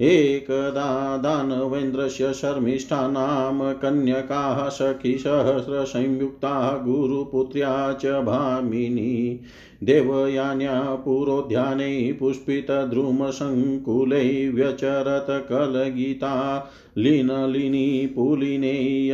[0.00, 9.40] एकदा दानवेन्द्रस्य शर्मिष्ठानां कन्यकाः सखिसहस्रसंयुक्ताः गुरुपुत्र्या च भामिनी
[9.84, 19.12] देवयान्या पुरोद्याने पुष्पितद्रुमसङ्कुले व्यचरत कलगीता लीनलिनी पुलिने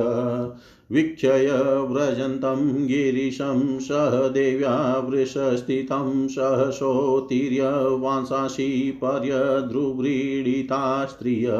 [0.93, 1.51] वीक्षय
[1.91, 6.29] व्रजन्तं गिरिशं सह देव्या वृषस्थितं
[8.01, 11.51] वांसांसि पर्यद्रुव्रीडिता स्त्रिय।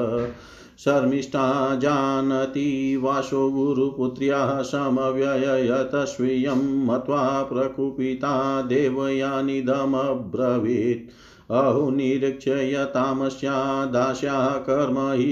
[0.79, 15.23] शर्मिष्ठा जानति वासो गुरुपुत्र्याः समव्यययत स्वीयं मत्वा प्रकुपिता देवयानिदमब्रवीत् अहो निरीक्षयतामस्या दास्या कर्म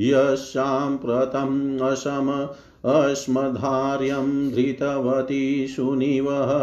[0.00, 2.48] यस्साम्प्रतम् असम
[2.84, 5.76] अस्मधार्यं धृतवती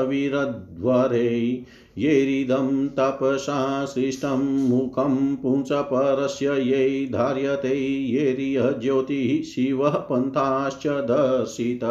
[0.07, 1.66] विरध्वरे।
[1.98, 11.84] येरिदं तपसा सृष्टं मुखं पुंसपरस्य ये धार्यते येरिह ज्योतिः शिवः पन्थाश्च दर्शित।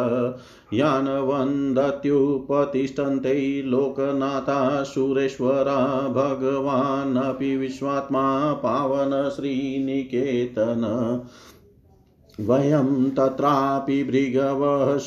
[0.73, 10.81] यानवन्दत्युपतिष्ठन्ते लोकनाथा सुरेश्वरा भगवानपि विश्वात्मा पावन श्रीनिकेतन
[12.39, 14.97] वयं तत्रापि भृगवः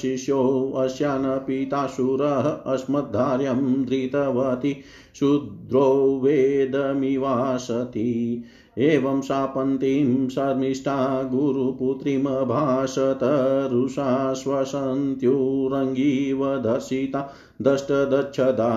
[1.39, 4.77] पिताशुरः अस्मद्धार्यं धृतवती।
[5.21, 8.45] शूद्रो वेदमिवासति।
[8.79, 13.19] एवं सा पन्तीं शर्मिष्ठा गुरुपुत्रीमभाषत
[13.73, 17.33] रुषा श्वसन्त्युरङ्गीव दर्शिता
[17.63, 18.71] दष्टदच्छदा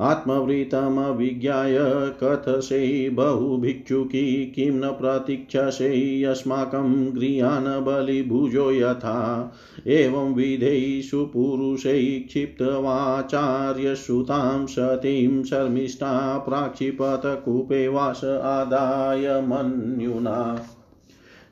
[0.00, 1.78] आत्मवृतमभिज्ञाय
[2.22, 9.52] कथसे बहुभिक्षुकी किं न प्रतीक्षसे अस्माकं गृहान् बलिभुजो यथा।
[9.86, 20.66] एवं विधेषु पुरुषैः क्षिप्तवाचार्यश्रुतां सतीं शर्मिष्ठा प्राक्षिपतकूपे वास आदाय मन्युना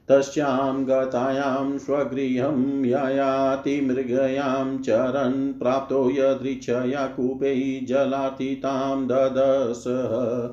[0.08, 10.50] तस्यां गतायां स्वगृहं ययाति मृगयां चरन् प्राप्तो यदृच्छया कूपे जलार्थितां ददसः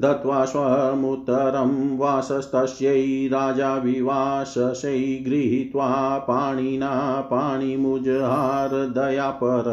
[0.00, 9.70] दत्त्वा स्वमुत्तरं वासस्तस्यै राजा विवाससै गृहीत्वा पाणिना पाणिमुजहार दयापर।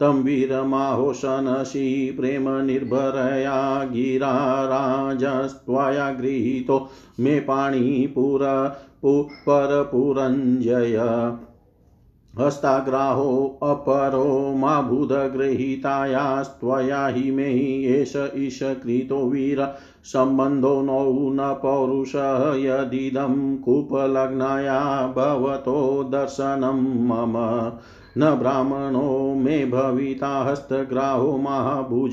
[0.00, 6.88] तं वीरमाहोशनसि प्रेमनिर्भरया गिरा राजस्त्वया गृहीतो
[7.20, 8.40] मे पाणिपुर
[9.48, 11.32] परपुरञ्जय।
[12.40, 26.04] हस्ताग्राहोऽपरो मा बुधगृहीतायास्त्वया हि मे एष ईशकृतो वीर। सम्बन्धो नौ न पौरुषः यदिदं कूपलग्नाया भवतो
[26.04, 27.32] दर्शनं मम
[28.18, 32.12] न ब्राह्मणो मे भविता हस्तग्राहो महाभुज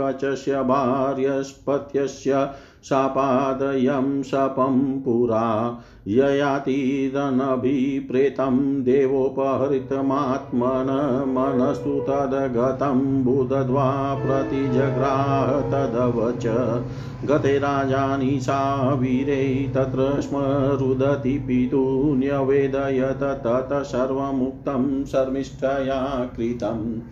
[0.00, 2.50] कचस्य भार्यस्पत्यस्य
[2.82, 10.88] सापादयं सपं पुरा। ययातिरनभिप्रेतं देवोपहृतमात्मन
[11.28, 16.74] मनस्तु तद्गतं बुधद्वा प्रतिजग्राह तदवच
[17.30, 20.36] गते राजानि सा वीरे तत्र स्म
[20.80, 27.02] रुदति पितु न्यवेदयत तत् सर्वमुक्तं शर्मिष्ठया कृतम्।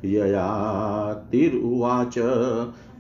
[0.04, 2.18] ययातिरुवाच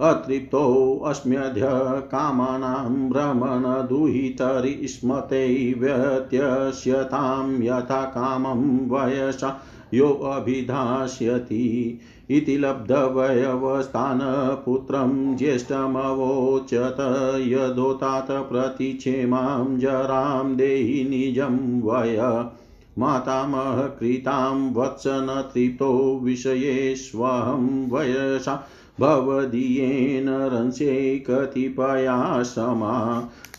[0.00, 1.68] अतृप्तोऽस्म्यध्य
[2.12, 9.62] कामानां भ्रमणदुहितरिस्मते व्यत्यस्यतां यथा कामं वयसा
[9.94, 11.98] योऽभिधास्यति
[12.30, 16.96] इति लब्धवयवस्थानपुत्रं ज्येष्ठमवोचत
[17.40, 22.50] यदोतात प्रतिक्षेमां जरां देहि निजं वय
[22.98, 28.66] मातामहकृतां वत्सन तृप्तो विषयेष्वहं वयसा
[29.00, 32.96] भवदीयेन रंसे कतिपयासमा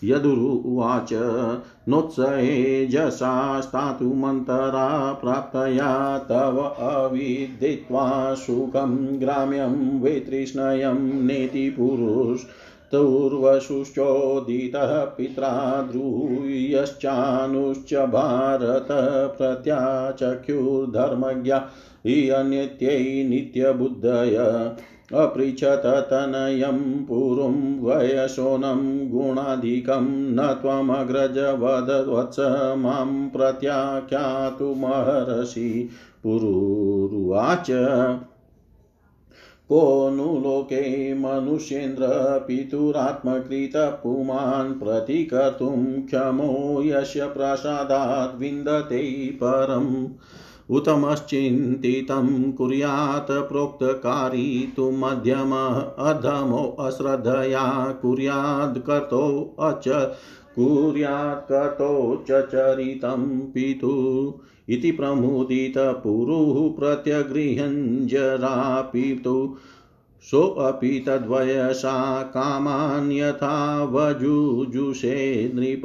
[0.04, 1.10] यदुरुवाच
[1.90, 12.42] नोत्सहे जसा स्थातुमन्तरा प्राप्तया तव अविदित्वा सुखं ग्राम्यं वितृष्णयं नेति पुरुष
[12.92, 18.88] तुर्वशुश्चोदितः पित्रा ध्रुयश्चानुश्च भारत
[19.38, 21.70] प्रत्याचख्युर्धर्मज्ञा
[22.06, 24.72] हि अन्यत्यै नित्यबुद्धय।
[25.14, 35.90] अपृच्छत तनयं पुरुं वयसोनं गुणाधिकं न त्वमग्रज वदवत्स माँ प्रत्याख्यातुमहर्षि
[36.24, 37.72] पुरुरुवाच।
[39.74, 42.08] को नु लोके मनुष्येन्द्र
[44.04, 50.08] पुमान् प्रतिकर्तुं क्षमो यस्य प्रसादाद् विन्दते परम्।
[50.76, 55.76] उत्तमश्चिन्तितं कुर्यात् प्रोक्तकारी तु मध्यमः
[56.10, 59.88] अधमो अश्रद्धया कुर्याद् कर्तो अच
[60.56, 63.92] कुर्यात् कर्तो च चरितं पितु।
[64.72, 69.56] इति प्रमुदितपुरुः प्रत्यगृहञ्जरापितु
[70.22, 75.82] सोऽपि तद्वयसा कामान् यथा वजुजुषे नृप।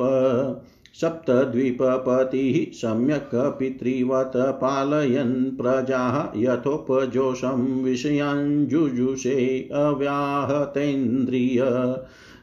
[0.95, 11.63] सप्तद्वीपपतिः सम्यक् पितृवत् पालयन् प्रजाः यथोपजोषं विषयाञ्जुजुषे अव्याहतेन्द्रिय।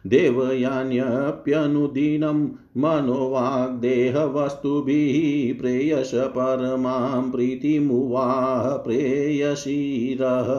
[0.08, 10.50] देवयान्यप्यनुदिनं मनोवाग्देहवस्तुभिः प्रेयस परमां प्रीतिमुवाह प्रेयसीरः।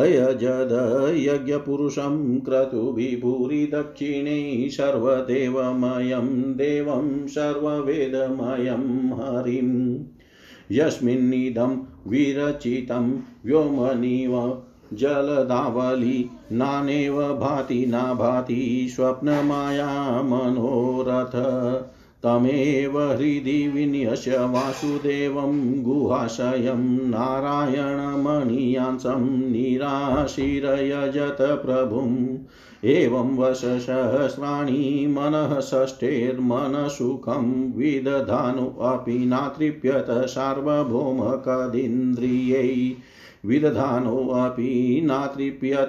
[0.00, 9.98] अयजद यज्ञपुरुषं क्रतुभिभूरि दक्षिणे सर्वदेवमयं देवं सर्ववेदमयं हरिम्
[10.72, 11.76] यस्मिन्निदं
[12.10, 14.62] विरचितं व्योमनिव
[14.94, 21.36] जलदावली नानेव भाति न भाति स्वप्नमाया मनोरथ
[22.22, 32.38] तमेव हृदि विन्यस्य वासुदेवं, गुहाशयं नारायणमणियांसं निराशिरयजत प्रभुं
[32.88, 42.96] एवं वशसहस्राणि मनः षष्ठेर्मनसुखं विदधानोऽपि नातृप्यत सार्वभौमकदिन्द्रियै।
[43.46, 45.88] विदधानोऽपि नातृप्यत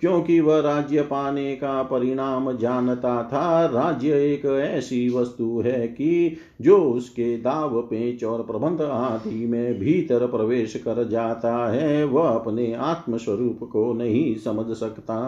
[0.00, 6.78] क्योंकि वह राज्य पाने का परिणाम जानता था। राज्य एक ऐसी वस्तु है कि जो
[6.78, 13.68] उसके दाव, पेच और प्रबंध आदि में भीतर प्रवेश कर जाता है, वह अपने आत्मस्वरूप
[13.72, 15.20] को नहीं समझ सकता।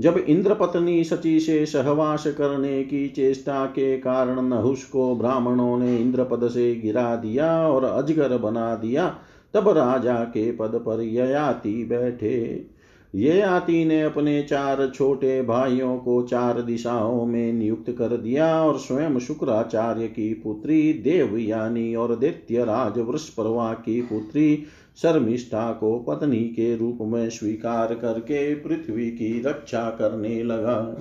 [0.00, 6.24] जब इंद्रपत्नी सची से सहवास करने की चेष्टा के कारण नहुष को ब्राह्मणों ने इंद्र
[6.24, 9.18] पद से गिरा दिया और अजगर बना दिया,
[9.54, 12.66] तब राजा के पद पर ययाति बैठे।
[13.14, 18.78] ये आती ने अपने चार छोटे भाइयों को चार दिशाओं में नियुक्त कर दिया और
[18.78, 24.62] स्वयं शुक्राचार्य की पुत्री, देवयानी और दैत्य राज वृषपर्वा की पुत्री
[25.02, 30.96] शर्मिष्ठा को पत्नी के रूप में स्वीकार करके पृथ्वी की रक्षा करने लगा।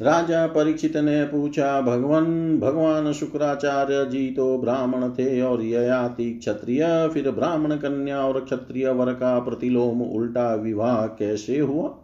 [0.00, 7.30] राजा परीक्षित ने पूछा, भगवान भगवान शुक्राचार्य जी तो ब्राह्मण थे और ययाति क्षत्रिय, फिर
[7.30, 12.01] ब्राह्मण कन्या और क्षत्रिय वर का प्रतिलोम उल्टा विवाह कैसे हुआ?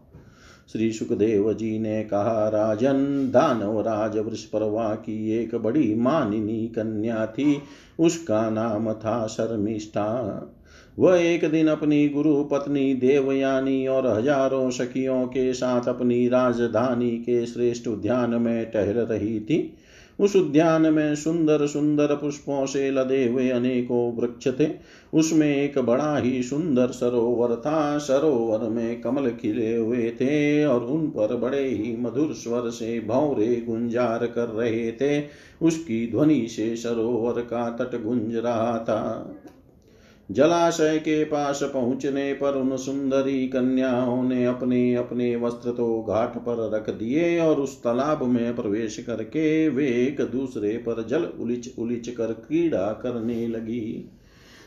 [0.73, 7.63] श्री सुखदेव जी ने कहा, राजन, दानव राज वृषपरवा की एक बड़ी मानिनी कन्या थी।
[8.01, 10.43] उसका नाम था शर्मिष्ठा।
[10.99, 17.47] वह एक दिन अपनी गुरु पत्नी देवयानी और हज़ारों सखियों के साथ अपनी राजधानी के
[17.47, 19.75] श्रेष्ठ उद्यान में ठहर रही थी।
[20.21, 24.69] उस उद्यान में सुंदर सुंदर पुष्पों से लदे हुए अनेकों वृक्ष थे।
[25.15, 31.07] उसमें एक बड़ा ही सुंदर सरोवर था। सरोवर में कमल खिले हुए थे और उन
[31.07, 35.25] पर बड़े ही मधुर स्वर से भौरे गुंजार कर रहे थे।
[35.63, 39.35] उसकी ध्वनि से सरोवर का तट गुंज रहा था।
[40.31, 46.71] जलाशय के पास पहुँचने पर उन सुंदरी कन्याओं ने अपने अपने वस्त्र तो घाट पर
[46.71, 52.09] रख दिए और उस तालाब में प्रवेश करके वे एक दूसरे पर जल उलिच उलिच
[52.09, 54.11] कर क्रीड़ा करने लगी।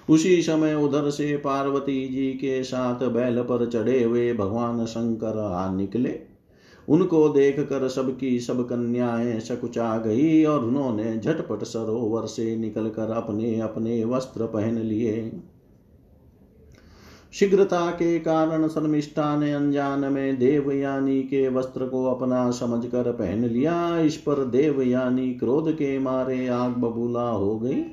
[0.09, 5.73] उसी समय उधर से पार्वती जी के साथ बैल पर चढ़े हुए भगवान शंकर आ
[5.75, 6.19] निकले।
[6.87, 13.59] उनको देख कर सबकी सब कन्याएँ सकुचा गई और उन्होंने झटपट सरोवर से निकलकर अपने
[13.59, 15.31] अपने वस्त्र पहन लिए।
[17.33, 23.99] शीघ्रता के कारण शर्मिष्ठा ने अनजान में देवयानी के वस्त्र को अपना समझकर पहन लिया।
[23.99, 27.83] इस पर देवयानी क्रोध के मारे आग बबूला हो गई।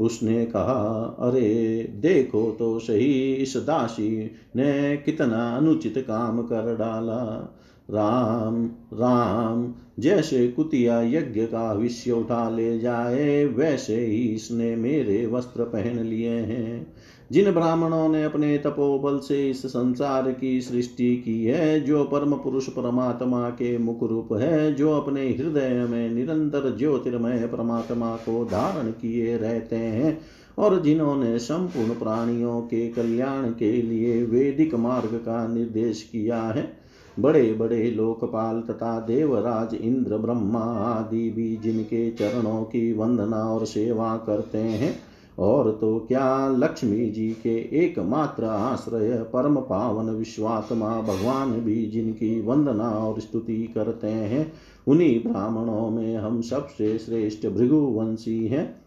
[0.00, 7.56] उसने कहा, अरे, देखो तो सही, इस दासी ने कितना अनुचित काम कर डाला।
[7.90, 15.64] राम राम, जैसे कुतिया यज्ञ का विषय उठा ले जाए, वैसे ही इसने मेरे वस्त्र
[15.64, 16.92] पहन लिए हैं।
[17.32, 22.68] जिन ब्राह्मणों ने अपने तपोबल से इस संसार की सृष्टि की है, जो परम पुरुष
[22.68, 29.36] परमात्मा के मुख रूप है, जो अपने हृदय में निरंतर ज्योतिर्मय परमात्मा को धारण किए
[29.36, 30.18] रहते हैं,
[30.58, 36.80] और जिन्होंने संपूर्ण प्राणियों के कल्याण के लिए वैदिक मार्ग का निर्देश किया है
[37.20, 44.16] बड़े बड़े लोकपाल तथा देवराज इंद्र ब्रह्मा आदि भी जिनके चरणों की वंदना और सेवा
[44.16, 45.09] करते हैं
[45.40, 52.88] और तो क्या लक्ष्मी जी के एकमात्र आश्रय परम पावन विश्वात्मा भगवान भी जिनकी वंदना
[52.88, 54.52] और स्तुति करते हैं,
[54.88, 58.80] उन्हीं ब्राह्मणों में हम सबसे श्रेष्ठ भृगुवंशी हैं।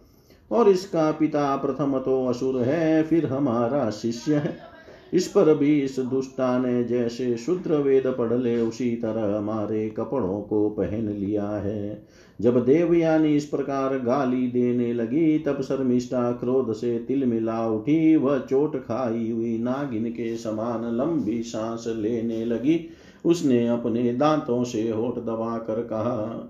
[0.51, 4.72] और इसका पिता प्रथम तो असुर है, फिर हमारा शिष्य है।
[5.13, 10.41] इस पर भी इस दुष्टा ने जैसे शुद्र वेद पढ़ ले उसी तरह हमारे कपड़ों
[10.41, 12.05] को पहन लिया है।
[12.41, 18.39] जब देवयानी इस प्रकार गाली देने लगी, तब शर्मिष्ठा क्रोध से तिल मिला उठी। वह
[18.39, 22.89] चोट खाई हुई नागिन के समान लंबी सांस लेने लगी।
[23.25, 26.49] उसने अपने दांतों से होठ दबा कर कहा,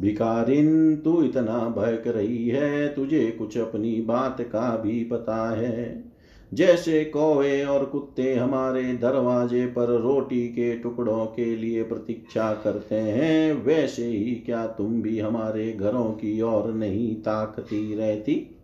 [0.00, 6.11] भिकारिन, तू इतना भयक रही है, तुझे कुछ अपनी बात का भी पता है।
[6.54, 13.64] जैसे कौवे और कुत्ते हमारे दरवाजे पर रोटी के टुकड़ों के लिए प्रतीक्षा करते हैं,
[13.64, 18.56] वैसे ही क्या तुम भी हमारे घरों की ओर नहीं ताकती रहती?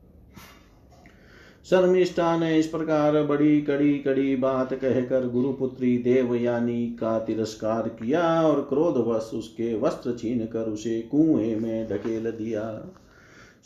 [1.71, 8.61] शर्मिष्ठा ने इस प्रकार बड़ी कड़ी कड़ी बात कहकर गुरुपुत्री देवयानी का तिरस्कार किया और
[8.61, 12.91] क्रोधवश उसके वस्त्र छीन कर उसे कुएँ में ढकेल दिया।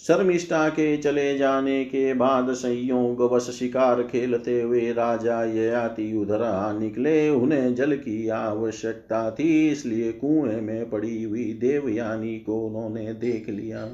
[0.08, 7.30] शर्मिष्ठा के चले जाने के बाद संयोगवश शिकार खेलते हुए राजा ययाति उधर आ निकले।
[7.30, 13.88] उन्हें जल की आवश्यकता थी, इसलिए कुएँ में पड़ी हुई देवयानी को उन्होंने देख लिया।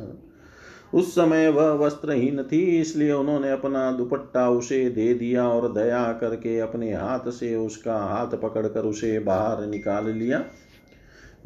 [0.95, 6.59] उस समय वह वस्त्रहीन थी, इसलिए उन्होंने अपना दुपट्टा उसे दे दिया और दया करके
[6.59, 10.45] अपने हाथ से उसका हाथ पकड़कर उसे बाहर निकाल लिया।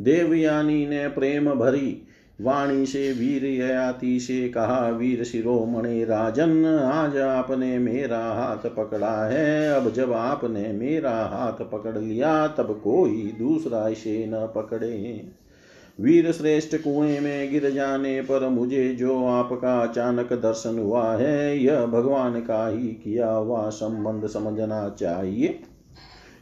[0.01, 2.07] देवयानी ने प्रेम भरी
[2.43, 9.75] वाणी से वीर ययाति से कहा, वीर शिरोमणि राजन, आज आपने मेरा हाथ पकड़ा है।
[9.75, 15.27] अब जब आपने मेरा हाथ पकड़ लिया, तब कोई दूसरा इसे न पकड़े।
[16.01, 21.87] वीर श्रेष्ठ कुएँ में गिर जाने पर मुझे जो आपका अचानक दर्शन हुआ है, यह
[21.87, 25.61] भगवान का ही किया हुआ संबंध समझना चाहिए।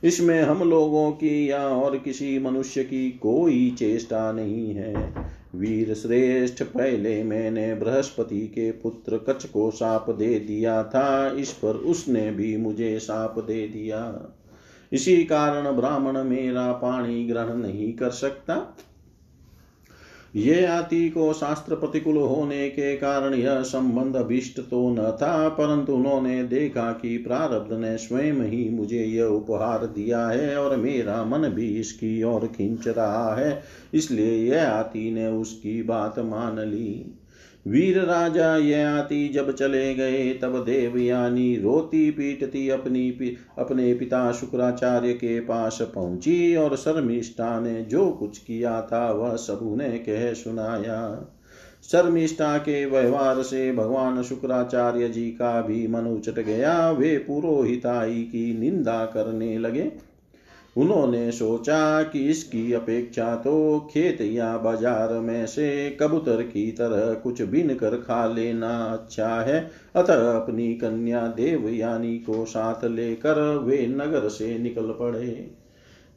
[0.04, 6.62] इसमें हम लोगों की या और किसी मनुष्य की कोई चेष्टा नहीं है। वीर श्रेष्ठ
[6.62, 12.56] पहले मैंने बृहस्पति के पुत्र कच्छ को साप दे दिया था, इस पर उसने भी
[12.56, 14.30] मुझे साप दे दिया।
[14.92, 18.76] इसी कारण ब्राह्मण मेरा पानी ग्रहण नहीं कर सकता।
[20.34, 25.92] ये आति को शास्त्र प्रतिकूल होने के कारण यह संबंध अभिष्ट तो न था, परंतु
[25.92, 31.48] उन्होंने देखा कि प्रारब्ध ने स्वयं ही मुझे यह उपहार दिया है और मेरा मन
[31.48, 33.62] भी इसकी ओर खींच रहा है,
[33.94, 37.16] इसलिए यह आति ने उसकी बात मान ली।
[37.66, 45.12] वीर राजा ययाति जब चले गए तब देवयानी रोती पीटती अपनी पी, अपने पिता शुक्राचार्य
[45.12, 51.26] के पास पहुँची और शर्मिष्ठा ने जो कुछ किया था वह सब उन्हें कह सुनाया।
[51.92, 58.58] शर्मिष्ठा के व्यवहार से भगवान शुक्राचार्य जी का भी मन उचट गया। वे पुरोहिताई की
[58.58, 59.92] निंदा करने लगे।
[60.76, 65.68] उन्होंने सोचा कि इसकी अपेक्षा तो खेत या बाज़ार में से
[66.00, 69.60] कबूतर की तरह कुछ बिन कर खा लेना अच्छा है।
[69.96, 75.50] अतः अपनी कन्या देवयानी को साथ लेकर वे नगर से निकल पड़े।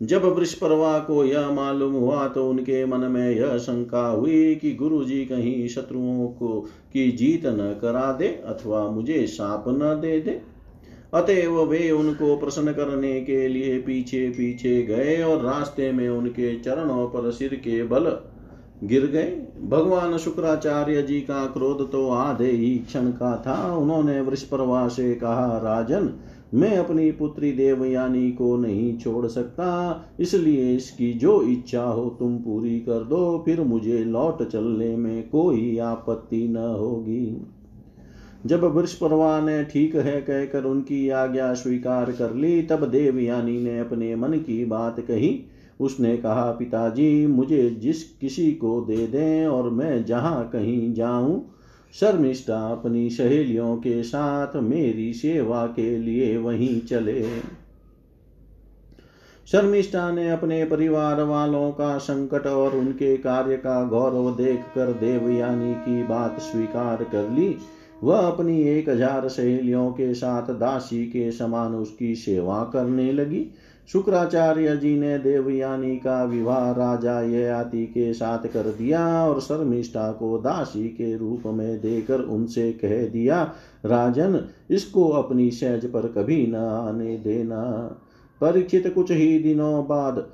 [0.01, 5.03] जब वृषपर्वा को यह मालूम हुआ तो उनके मन में यह शंका हुई कि गुरु
[5.03, 6.59] जी कहीं शत्रुओं को
[6.93, 10.41] की जीत न करा दे अथवा मुझे साप न दे दे।
[11.13, 17.07] अतएव वे उनको प्रसन्न करने के लिए पीछे पीछे गए और रास्ते में उनके चरणों
[17.07, 18.17] पर सिर के बल
[18.83, 19.31] गिर गए।
[19.63, 25.57] भगवान शुक्राचार्य जी का क्रोध तो आधे ही क्षण का था। उन्होंने वृषप्रवा से कहा,
[25.57, 26.09] राजन,
[26.53, 32.79] मैं अपनी पुत्री देवयानी को नहीं छोड़ सकता। इसलिए इसकी जो इच्छा हो तुम पूरी
[32.79, 37.25] कर दो, फिर मुझे लौट चलने में कोई आपत्ति न होगी।
[38.45, 44.15] जब वृषपर्वा ने ठीक है कहकर उनकी आज्ञा स्वीकार कर ली, तब देवयानी ने अपने
[44.15, 45.45] मन की बात कही।
[45.79, 51.49] उसने कहा, पिताजी, मुझे जिस किसी को दे दें और मैं जहाँ कहीं जाऊँ,
[51.93, 57.25] शर्मिष्ठा अपनी सहेलियों के साथ मेरी सेवा के लिए वहीं चले।
[59.47, 65.73] शर्मिष्ठा ने अपने परिवार वालों का संकट और उनके कार्य का गौरव देख कर देवयानी
[65.73, 67.57] की बात स्वीकार कर ली।
[68.03, 73.45] वह अपनी एक हज़ार सहेलियों के साथ दासी के समान उसकी सेवा करने लगी।
[73.89, 80.37] शुक्राचार्य जी ने देवयानी का विवाह राजा ययाति के साथ कर दिया और शर्मिष्ठा को
[80.37, 83.43] दासी के रूप में देकर उनसे कह दिया,
[83.85, 84.39] राजन,
[84.69, 87.63] इसको अपनी सहज पर कभी न आने देना।
[88.41, 90.25] परीक्षित कुछ ही दिनों बाद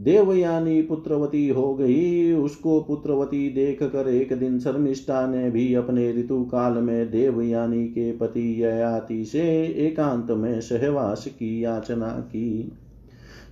[0.00, 6.44] देवयानी पुत्रवती हो गई। उसको पुत्रवती देख कर एक दिन शर्मिष्ठा ने भी अपने ऋतु
[6.44, 9.40] काल में देवयानी के पति ययाति से
[9.86, 12.72] एकांत में सहवास की याचना की।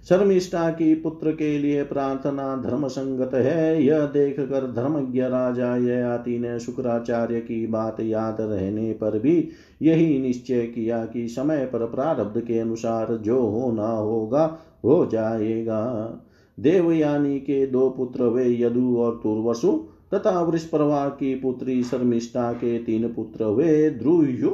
[0.09, 6.39] शर्मिष्ठा की पुत्र के लिए प्रार्थना धर्म संगत है। यह देख कर धर्मज्ञ राजा ययाति
[6.39, 9.49] ने शुक्राचार्य की बात याद रहने पर भी
[9.83, 16.13] यही निश्चय किया कि समय पर प्रारब्ध के अनुसार जो होना होगा, हो जाएगा।
[16.61, 23.09] देवयानी के दो पुत्र वे यदु और तुर्वसु, तथा वृषप्रभा की पुत्री शर्मिष्ठा के तीन
[23.09, 24.51] पुत्र वे ध्रुवयु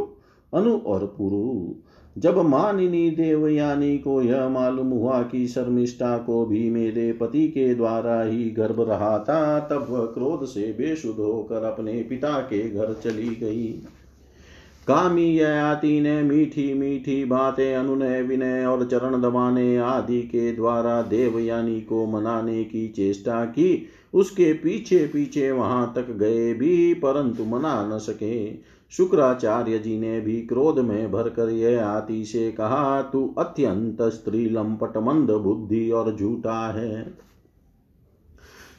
[0.54, 1.74] अनु और पुरु।
[2.18, 8.22] जब मानिनी देवयानी को यह मालूम हुआ कि शर्मिष्ठा को भी मेरे पति के द्वारा
[8.22, 13.34] ही गर्भ रहा था, तब वह क्रोध से बेसुध होकर अपने पिता के घर चली
[13.34, 13.82] गई।
[14.88, 21.80] कामी ययाति ने मीठी मीठी बातें अनुनय विनय और चरण दबाने आदि के द्वारा देवयानी
[21.80, 27.98] को मनाने की चेष्टा की। उसके पीछे पीछे वहाँ तक गए भी, परंतु मना न
[27.98, 28.54] सके।
[28.90, 34.96] शुक्राचार्य जी ने भी क्रोध में भरकर यह आति से कहा, तू अत्यंत स्त्री लंपट
[34.96, 37.22] मंद बुद्धि और झूठा है।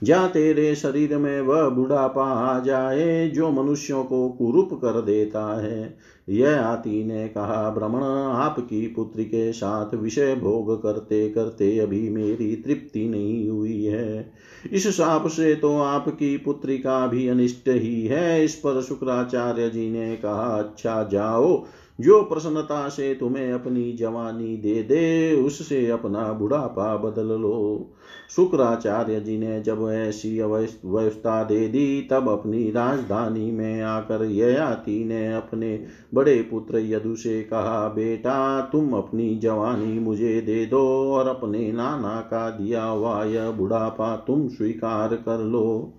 [0.03, 5.97] जा तेरे शरीर में वह बुढ़ापा आ जाए जो मनुष्यों को कुरूप कर देता है।
[6.29, 12.55] यह आती ने कहा भ्रमण आपकी पुत्री के साथ विषय भोग करते करते अभी मेरी
[12.55, 14.33] तृप्ति नहीं हुई है।
[14.71, 19.89] इस साप से तो आपकी पुत्री का भी अनिष्ट ही है। इस पर शुक्राचार्य जी
[19.91, 21.65] ने कहा अच्छा जाओ,
[22.01, 27.93] जो प्रसन्नता से तुम्हें अपनी जवानी दे दे, उससे अपना बुढ़ापा बदल लो।
[28.35, 35.33] शुक्राचार्य जी ने जब ऐसी व्यवस्था दे दी, तब अपनी राजधानी में आकर ययाति ने
[35.33, 40.81] अपने बड़े पुत्र यदु से कहा, बेटा, तुम अपनी जवानी मुझे दे दो
[41.13, 45.93] और अपने नाना का दिया हुआ यह बुढ़ापा तुम स्वीकार कर लो।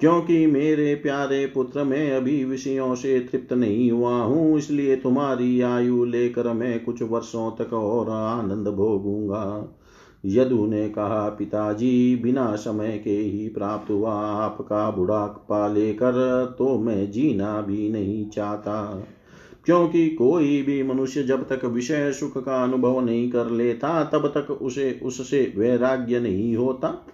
[0.00, 6.04] क्योंकि मेरे प्यारे पुत्र, मैं अभी विषयों से तृप्त नहीं हुआ हूँ, इसलिए तुम्हारी आयु
[6.04, 9.74] लेकर मैं कुछ वर्षों तक और आनंद भोगूँगा।
[10.28, 17.10] यदु ने कहा, पिताजी, बिना समय के ही प्राप्त हुआ आपका बुढ़ापा लेकर तो मैं
[17.10, 19.04] जीना भी नहीं चाहता।
[19.64, 24.50] क्योंकि कोई भी मनुष्य जब तक विषय सुख का अनुभव नहीं कर लेता, तब तक
[24.50, 27.06] उसे, उससे वैराग्य नहीं होता।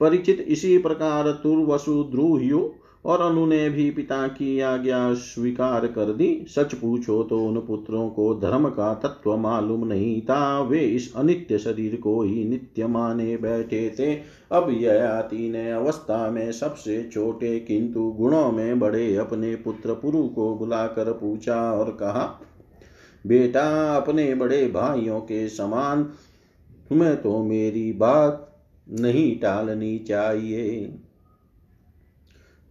[0.00, 2.70] परिचित इसी प्रकार तुर्वसु द्रूह्यु
[3.04, 8.08] और अनु ने भी पिता की आज्ञा स्वीकार कर दी। सच पूछो तो उन पुत्रों
[8.10, 13.36] को धर्म का तत्व मालूम नहीं था। वे इस अनित्य शरीर को ही नित्य माने
[13.36, 14.14] बैठे थे।
[14.52, 20.54] अब ययाति ने अवस्था में सबसे छोटे किंतु गुणों में बड़े अपने पुत्र पुरु को
[20.54, 22.40] बुलाकर पूछा और कहा,
[23.24, 26.02] बेटा, अपने बड़े भाइयों के समान
[26.88, 28.46] तुम्हें तो मेरी बात
[28.86, 30.98] नहीं टालनी चाहिए।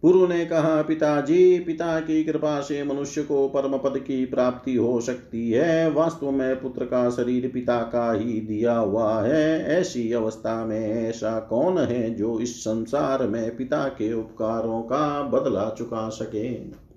[0.02, 5.00] पुरु ने कहा, पिताजी, पिता की कृपा से मनुष्य को परम पद की प्राप्ति हो
[5.00, 10.64] सकती है। वास्तव में पुत्र का शरीर पिता का ही दिया हुआ है। ऐसी अवस्था
[10.64, 16.89] में ऐसा कौन है जो इस संसार में पिता के उपकारों का बदला चुका सके?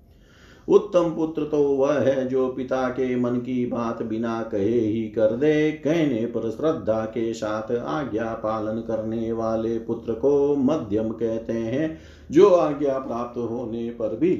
[0.68, 5.36] उत्तम पुत्र तो वह है जो पिता के मन की बात बिना कहे ही कर
[5.36, 11.98] दे। कहने पर श्रद्धा के साथ आज्ञा पालन करने वाले पुत्र को मध्यम कहते हैं,
[12.30, 14.34] जो आज्ञा प्राप्त होने पर भी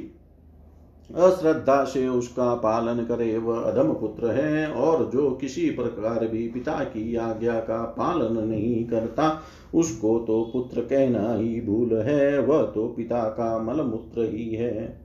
[1.15, 6.83] अश्रद्धा से उसका पालन करे। वह अधम पुत्र है और जो किसी प्रकार भी पिता
[6.83, 9.41] की आज्ञा का पालन नहीं करता,
[9.73, 15.04] उसको तो पुत्र कहना ही भूल है। वह तो पिता का मलमूत्र ही है।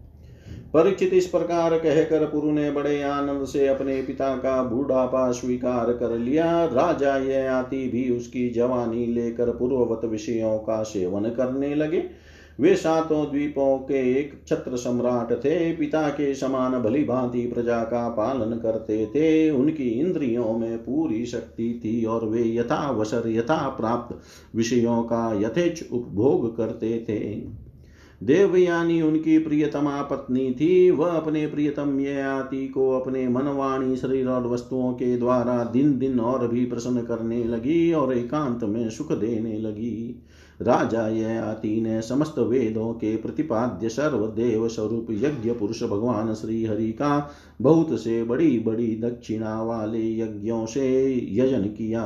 [0.75, 6.19] परीक्षित इस प्रकार कहकर पुरु ने बड़े आनंद से अपने पिता का बूढ़ापा स्वीकार कर
[6.19, 12.03] लिया। राजा यह आती भी उसकी जवानी लेकर पूर्ववत विषयों का सेवन करने लगे।
[12.61, 18.09] वे सातों द्वीपों के एक छत्र सम्राट थे। पिता के समान भली भांति प्रजा का
[18.09, 24.19] पालन करते थे। उनकी इंद्रियों में पूरी शक्ति थी और वे यथावसर यथा प्राप्त
[24.57, 27.21] विषयों का यथेच उपभोग करते थे।
[28.23, 34.93] देवयानी उनकी प्रियतमा पत्नी थी। वह अपने प्रियतम ययाति को अपने मनवाणी शरीर और वस्तुओं
[34.93, 40.25] के द्वारा दिन दिन और भी प्रसन्न करने लगी और एकांत में सुख देने लगी।
[40.63, 47.31] राजा ययाति ने समस्त वेदों के प्रतिपाद्य सर्वदेव स्वरूप यज्ञ पुरुष भगवान श्री हरि का
[47.61, 50.89] बहुत से बड़ी बड़ी दक्षिणा वाले यज्ञों से
[51.33, 52.05] यजन किया।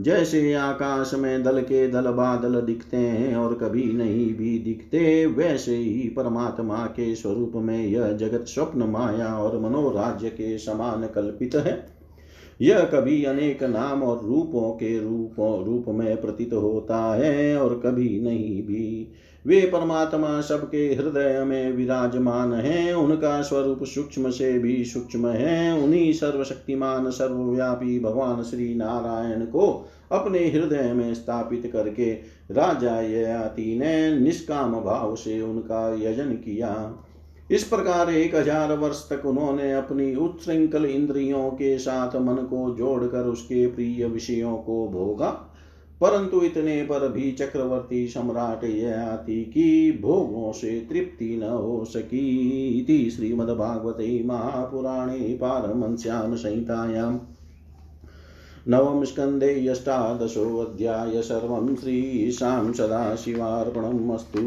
[0.00, 5.76] जैसे आकाश में दल के दल बादल दिखते हैं और कभी नहीं भी दिखते, वैसे
[5.76, 11.86] ही परमात्मा के स्वरूप में यह जगत स्वप्न माया और मनोराज्य के समान कल्पित है।
[12.60, 18.20] यह कभी अनेक नाम और रूपों के रूपों, रूप में प्रतीत होता है और कभी
[18.20, 19.12] नहीं भी
[19.46, 26.12] वे परमात्मा सबके हृदय में विराजमान हैं, उनका स्वरूप सूक्ष्म से भी सूक्ष्म है। उन्हीं
[26.12, 32.12] सर्वशक्तिमान, सर्वव्यापी भगवान श्री नारायण को अपने हृदय में स्थापित करके
[32.50, 37.02] राजा ययाति ने निष्काम भाव से उनका यजन किया।
[37.50, 43.26] इस प्रकार एक हज़ार वर्ष तक उन्होंने अपनी उच्छृंखल इंद्रियों के साथ मन को जोड़कर
[43.26, 45.45] उसके प्रिय विषयों को भोगा।
[46.00, 54.24] परंतु इतने पर भी चक्रवर्ती सम्राट ययाति की भोगों से तृप्ति न हो सकी। श्रीमद्भागवते
[54.24, 57.18] महापुराणे पारमश्याम संहितायाम्
[58.68, 64.40] नवम स्कन्धे अष्टादशोऽध्याय सर्वं श्रीशां सदाशिवार्पणम् अस्तु।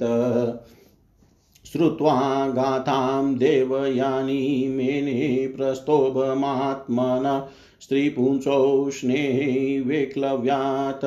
[1.66, 7.50] श्रुत्वा गाथां देवयानी मेने प्रस्तोभमात्मना
[7.82, 9.22] स्त्रीपुंसौष्णे
[9.86, 11.06] वेक्लव्यात्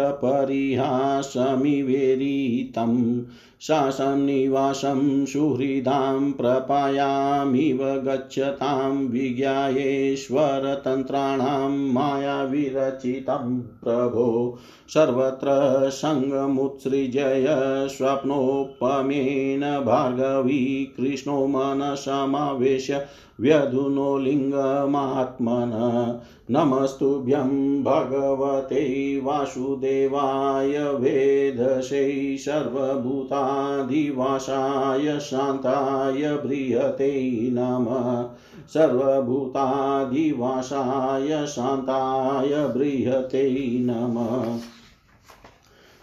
[3.70, 15.50] परिहासमिवेरितं शासनिवासं सुहृदां प्रपायामिव गच्छतां विज्ञायेश्वरतन्त्राणां मायाविरचितं प्रभो सर्वत्र
[15.90, 17.46] सङ्गमुत्सृजय
[17.88, 23.06] स्वप्नोपमेन भार्गवी कृष्णो मनसमावेश्य
[23.40, 25.70] व्यधुनो लिङ्गमात्मन
[26.50, 32.36] नमस्तुभ्यं भगवते वासुदेवाय वेदशै
[33.52, 38.36] सर्वभूतादिवासाय शान्ताय बृहते नमः।
[38.68, 44.60] सर्वभूताधिवासाय शान्ताय बृहते नमः।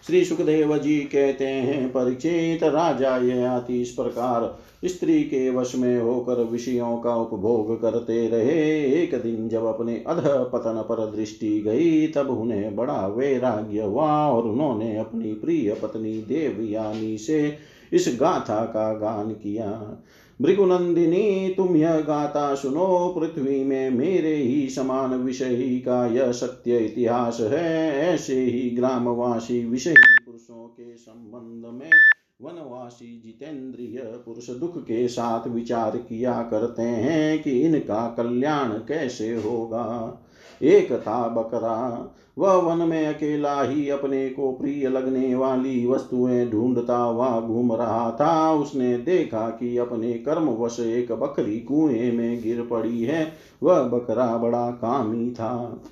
[0.07, 6.02] श्री सुखदेव जी कहते हैं परीक्षित राजा ये आती इस प्रकार स्त्री के वश में
[6.02, 12.08] होकर विषयों का उपभोग करते रहे। एक दिन जब अपने अध पतन पर दृष्टि गई,
[12.08, 17.58] तब उन्हें बड़ा वैराग्य हुआ और उन्होंने अपनी प्रिय पत्नी देवयानी से
[17.94, 20.04] इस गाथा का गान किया।
[20.42, 27.38] भृगुनंदिनी, तुम यह गाथा सुनो। पृथ्वी में मेरे ही समान विषयी का यह सत्य इतिहास
[27.42, 29.94] है। ऐसे ही ग्रामवासी विषयी
[30.26, 31.92] पुरुषों के संबंध में
[32.41, 40.17] वनवासी जितेंद्रिय पुरुष दुख के साथ विचार किया करते हैं कि इनका कल्याण कैसे होगा।
[40.62, 46.97] एक था बकरा, वह वन में अकेला ही अपने को प्रिय लगने वाली वस्तुएँ ढूंढता
[46.97, 52.62] हुआ घूम रहा था। उसने देखा कि अपने कर्म वश एक बकरी कुएँ में गिर
[52.62, 53.32] पड़ी है।
[53.63, 55.84] वह बकरा बड़ा कामी था।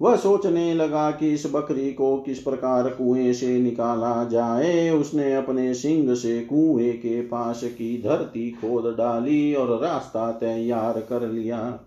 [0.00, 5.74] वह सोचने लगा कि इस बकरी को किस प्रकार कुएँ से निकाला जाए। उसने अपने
[5.74, 11.78] सिंग से कुएँ के पास की धरती खोद डाली और रास्ता तैयार कर लिया।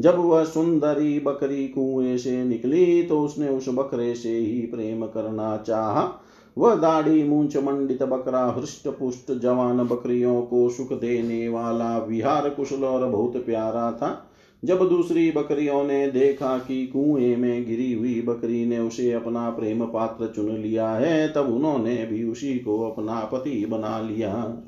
[0.00, 5.56] जब वह सुंदरी बकरी कुएँ से निकली तो उसने उस बकरे से ही प्रेम करना
[5.56, 6.20] चाहा।
[6.58, 12.84] वह दाढ़ी मूंछ मंडित बकरा हृष्ट पुष्ट जवान बकरियों को सुख देने वाला, विहार कुशल
[12.84, 14.30] और बहुत प्यारा था।
[14.64, 19.84] जब दूसरी बकरियों ने देखा कि कुएँ में गिरी हुई बकरी ने उसे अपना प्रेम
[19.84, 24.62] पात्र चुन लिया है, तब उन्होंने भी उसी को अपना पति बना लिया।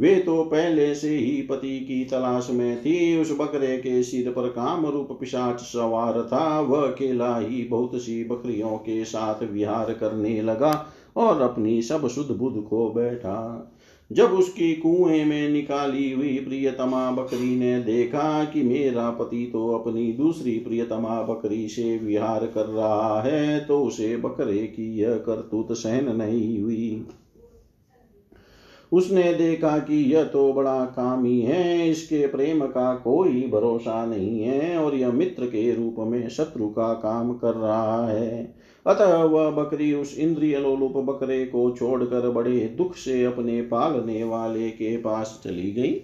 [0.00, 4.48] वे तो पहले से ही पति की तलाश में थी। उस बकरे के सिर पर
[4.48, 10.42] काम रूप पिशाच सवार था। वह अकेला ही बहुत सी बकरियों के साथ विहार करने
[10.42, 13.72] लगा और अपनी सब शुद्ध बुद्ध को बैठा।
[14.12, 20.12] जब उसकी कुएँ में निकाली हुई प्रियतमा बकरी ने देखा कि मेरा पति तो अपनी
[20.12, 26.16] दूसरी प्रियतमा बकरी से विहार कर रहा है तो उसे बकरे की यह करतूत सहन
[26.16, 27.06] नहीं हुई।
[28.92, 34.76] उसने देखा कि यह तो बड़ा कामी है, इसके प्रेम का कोई भरोसा नहीं है,
[34.78, 38.54] और यह मित्र के रूप में शत्रु का काम कर रहा है।
[38.86, 44.70] अतः वह बकरी उस इंद्रिय लोलुप बकरे को छोड़कर बड़े दुख से अपने पालने वाले
[44.70, 46.00] के पास चली गई।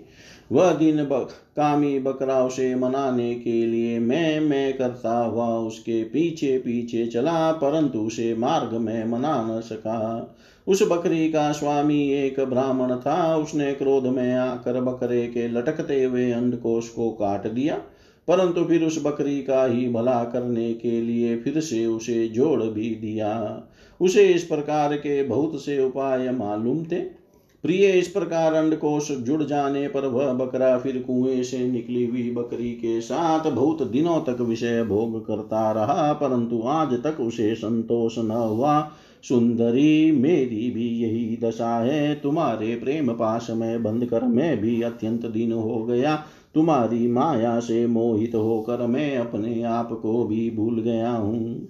[0.53, 6.59] वह दिन बक कामी बकरा उसे मनाने के लिए मैं मैं करता हुआ उसके पीछे
[6.59, 10.35] पीछे चला, परंतु उसे मार्ग में मना न सका।
[10.67, 16.31] उस बकरी का स्वामी एक ब्राह्मण था। उसने क्रोध में आकर बकरे के लटकते हुए
[16.33, 17.81] अंडकोश को काट दिया।
[18.29, 22.91] परंतु फिर उस बकरी का ही भला करने के लिए फिर से उसे जोड़ भी
[22.91, 23.63] दिया।
[24.01, 27.19] उसे इस प्रकार के बहुत से उपाय मालूम थे।
[27.63, 32.71] प्रिय, इस प्रकार अंडकोश जुड़ जाने पर वह बकरा फिर कुएँ से निकली हुई बकरी
[32.71, 38.31] के साथ बहुत दिनों तक विषय भोग करता रहा, परंतु आज तक उसे संतोष न
[38.31, 44.83] हुआ। सुंदरी, मेरी भी यही दशा है। तुम्हारे प्रेम पाश में बंद कर मैं भी
[44.83, 50.81] अत्यंत दिन हो गया। तुम्हारी माया से मोहित होकर मैं अपने आप को भी भूल
[50.81, 51.69] गया हूँ।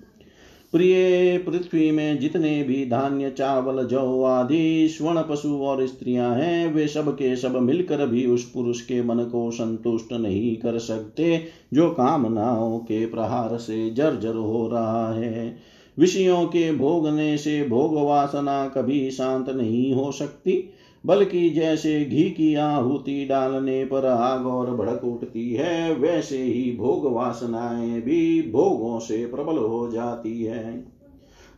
[0.73, 6.89] प्रिय पृथ्वी में जितने भी धान्य, चावल, जौ आदि स्वर्ण पशु और स्त्रियाँ हैं, वे
[6.89, 11.91] सब के सब मिलकर भी उस पुरुष के मन को संतुष्ट नहीं कर सकते, जो
[11.91, 15.57] कामनाओं के प्रहार से जर्जर हो रहा है।
[15.99, 20.71] विषयों के भोगने से भोग वासना कभी शांत नहीं हो सकती।
[21.07, 27.13] बल्कि जैसे घी की आहुति डालने पर आग और भड़क उठती है, वैसे ही भोग
[27.13, 30.99] वासनाएँ भी भोगों से प्रबल हो जाती है।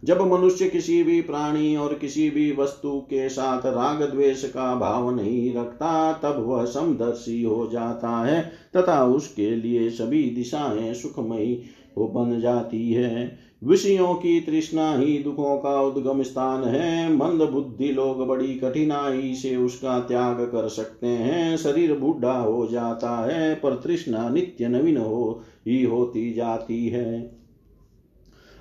[0.05, 5.11] जब मनुष्य किसी भी प्राणी और किसी भी वस्तु के साथ राग द्वेष का भाव
[5.11, 11.63] नहीं रखता, तब वह समदर्शी हो जाता है, तथा उसके लिए सभी दिशाएँ सुखमयी
[11.99, 17.93] वो बन जाती है। विषयों की तृष्णा ही दुखों का उद्गम स्थान है। मंद बुद्धि
[17.93, 23.75] लोग बड़ी कठिनाई से उसका त्याग कर सकते हैं। शरीर बूढ़ा हो जाता है, पर
[23.75, 27.41] तृष्णा नित्य नवीन हो ही होती जाती है।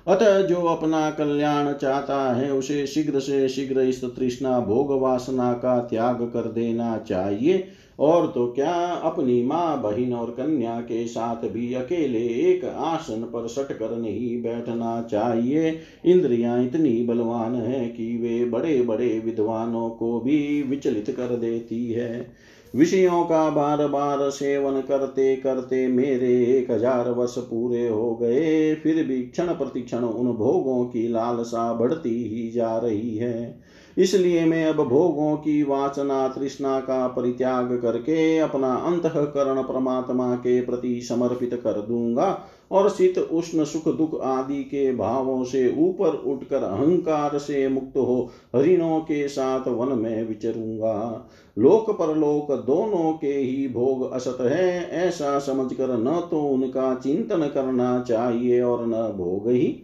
[0.06, 5.78] अतः जो अपना कल्याण चाहता है, उसे शीघ्र से शीघ्र इस तृष्णा भोग वासना का
[5.78, 7.68] त्याग कर देना चाहिए।
[8.00, 8.72] और तो क्या
[9.04, 14.42] अपनी माँ, बहन और कन्या के साथ भी अकेले एक आसन पर सट कर नहीं
[14.42, 21.36] बैठना चाहिए। इंद्रियाँ इतनी बलवान है कि वे बड़े बड़े विद्वानों को भी विचलित कर
[21.36, 22.26] देती है।
[22.74, 29.02] विषयों का बार बार सेवन करते करते मेरे एक हज़ार वर्ष पूरे हो गए, फिर
[29.04, 33.60] भी क्षण प्रतिक्षण उन भोगों की लालसा बढ़ती ही जा रही है।
[33.98, 41.00] इसलिए मैं अब भोगों की वासना तृष्णा का परित्याग करके अपना अंतकरण परमात्मा के प्रति
[41.00, 47.38] समर्पित कर दूँगा और शीत, उष्ण, सुख, दुख आदि के भावों से ऊपर उठकर अहंकार
[47.38, 51.28] से मुक्त हो हरिणों के साथ वन में विचरूँगा।
[51.58, 58.00] लोक परलोक दोनों के ही भोग असत है, ऐसा समझकर न तो उनका चिंतन करना
[58.00, 59.82] चाहिए और न भोग ही।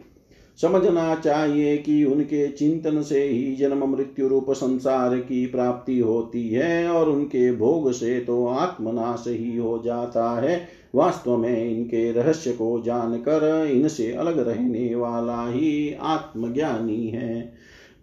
[0.62, 6.88] समझना चाहिए कि उनके चिंतन से ही जन्म मृत्यु रूप संसार की प्राप्ति होती है
[6.88, 12.80] और उनके भोग से तो आत्मनाश ही हो जाता है। वास्तव में इनके रहस्य को
[12.82, 17.40] जानकर इनसे अलग रहने वाला ही आत्मज्ञानी है।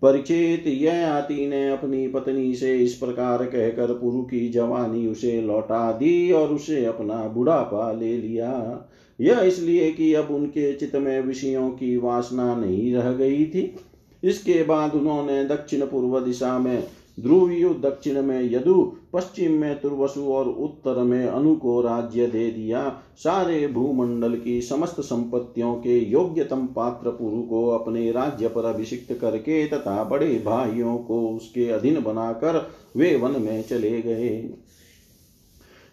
[0.02, 5.92] परिचित यह आती ने अपनी पत्नी से इस प्रकार कहकर पुरु की जवानी उसे लौटा
[5.92, 8.52] दी और उसे अपना बुढ़ापा ले लिया।
[9.24, 13.76] यह इसलिए कि अब उनके चित्त में विषयों की वासना नहीं रह गई थी।
[14.24, 16.84] इसके बाद उन्होंने दक्षिण पूर्व दिशा में
[17.20, 18.74] ध्रुवीय, दक्षिण में यदु,
[19.14, 25.02] पश्चिम में तुर्वसु और उत्तर में अनु को राज्य दे दिया। सारे भूमंडल की समस्त
[25.02, 31.28] संपत्तियों के योग्यतम पात्र पुरु को अपने राज्य पर अभिषिक्त करके तथा बड़े भाइयों को
[31.30, 34.50] उसके अधीन बनाकर वे वन में चले गए।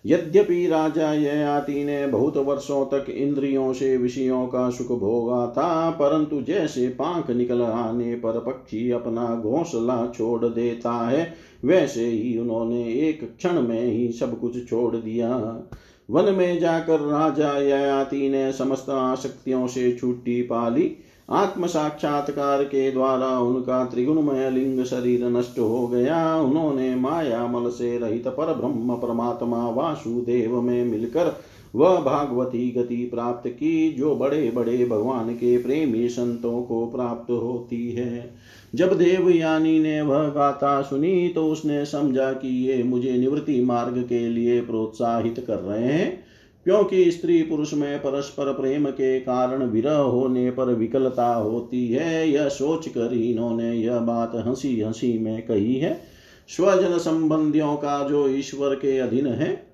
[0.07, 6.43] यद्यपि राजा ययाति ने बहुत वर्षों तक इंद्रियों से, विषयों का सुख भोगा था, परंतु
[6.43, 11.35] जैसे पांख निकल आने पर पक्षी अपना घोंसला छोड़ देता है,
[11.65, 15.63] वैसे ही उन्होंने एक क्षण में ही सब कुछ छोड़ दिया।
[16.11, 20.97] वन में जाकर राजा ययाति ने समस्त आसक्तियों से छुट्टी पाली
[21.31, 27.99] आत्म साक्षात्कार के द्वारा उनका त्रिगुणमय लिंग शरीर नष्ट हो गया। उन्होंने माया मल से
[27.99, 31.37] रहित पर ब्रह्म परमात्मा वासुदेव में मिलकर
[31.75, 37.91] वह भागवती गति प्राप्त की, जो बड़े बड़े भगवान के प्रेमी संतों को प्राप्त होती
[37.91, 38.35] है।
[38.75, 44.29] जब देवयानी ने वह गाथा सुनी तो उसने समझा कि ये मुझे निवृत्ति मार्ग के
[44.29, 46.30] लिए प्रोत्साहित कर रहे हैं।
[46.65, 52.49] क्योंकि स्त्री पुरुष में परस्पर प्रेम के कारण विरह होने पर विकलता होती है, यह
[52.49, 56.01] सोच कर इन्होंने यह बात हँसी हँसी में कही है।
[56.49, 59.67] स्वजन संबंधियों का जो ईश्वर के अधीन है,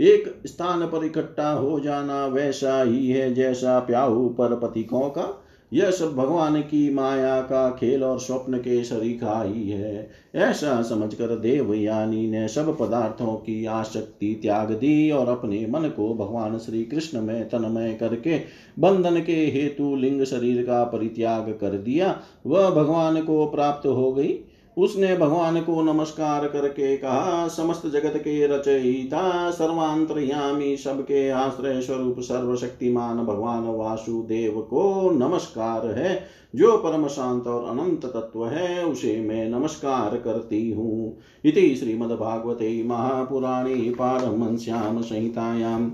[0.00, 5.41] एक स्थान पर इकट्ठा हो जाना वैसा ही है जैसा प्याऊ पर पतिकों का।
[5.72, 11.26] यह सब भगवान की माया का खेल और स्वप्न के सरीखा ही है। ऐसा समझकर
[11.26, 17.20] देवयानी ने सब पदार्थों की आसक्ति त्याग दी और अपने मन को भगवान श्री कृष्ण
[17.20, 18.38] में तनमय करके
[18.78, 24.38] बंधन के हेतु लिंग शरीर का परित्याग कर दिया। वह भगवान को प्राप्त हो गई।
[24.78, 33.18] उसने भगवान को नमस्कार करके कहा, समस्त जगत के रचयिता, सर्वांतरयामी सबके आश्रय स्वरूप सर्वशक्तिमान
[33.18, 40.16] भगवान वासुदेव को नमस्कार है। जो परम शांत और अनंत तत्व है, उसे मैं नमस्कार
[40.16, 45.90] करती हूँ। इति श्रीमद्भागवते महापुराणे पारमश्याम संहितायाम्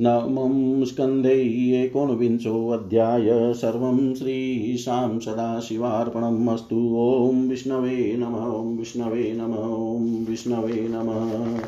[0.00, 1.42] नवमं स्कन्धे
[1.84, 11.58] एकोनविंशोऽध्याय सर्वं श्रीशां सदाशिवार्पणम् अस्तु। ॐ विष्णवे नमः, ॐ विष्णवे नमः, ॐ विष्णवे नमः।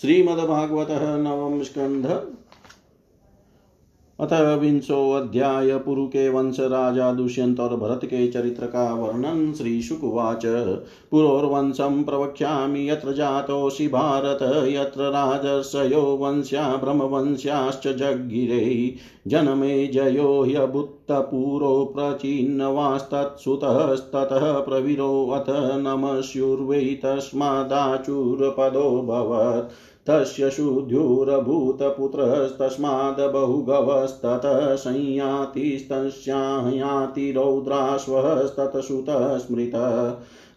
[0.00, 2.35] श्रीमद्भागवतः नवम स्कन्ध
[4.20, 10.42] अथ विंशोऽध्याय पुरु के वंश राजा दुष्यंत और भरत के चरित्र का वर्णन श्री शुकुवाच
[11.10, 18.94] पुरोर्वंशं प्रवक्ष्यामि यत्र जातोऽसि भारत, यत्र राजर्षयो वंश्या ब्रह्मवंश्याश्च जगिरे
[19.26, 29.02] जनमे जयो ह्यभूत्तपुरो प्रचिन्नवास्तत्सुतस्ततः प्रवीरोऽथ नमस्युर्वै तस्मादाचुरपदो
[30.08, 39.96] तस्य शुद्ध्युरभूतपुत्रस्तस्माद् बहुगवस्ततः संयातिस्तस्यायाति रौद्राश्वस्ततसुतः स्मृतः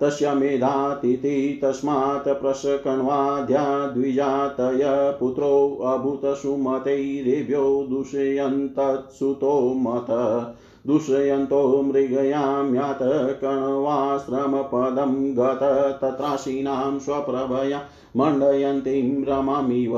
[0.00, 10.06] तस्य मेधातिथि तस्मात् प्रशकण्वाद्या द्विजातय पुत्रो अभूतसुमतैरेभ्यो दूषयन्तत्सुतो मत।
[10.86, 12.98] दूषयन्तो मृगयां यात
[13.42, 15.58] कण्वाश्रमपदं गत
[16.02, 17.82] तत्राशीनां स्वप्रभया
[18.16, 19.96] मण्डयन्तीं रमामिव।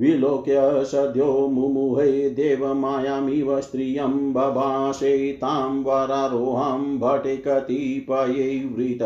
[0.00, 8.98] विलोक्य सद्यो मुमुहे देवमायामिव स्त्रियं बभाषे तां वरारोहां भटिकतिपयैवृत